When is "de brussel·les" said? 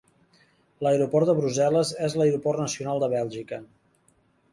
1.29-1.91